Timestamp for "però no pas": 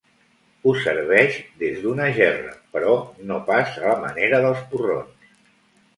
2.77-3.77